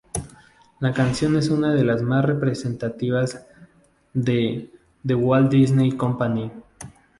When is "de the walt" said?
4.15-5.51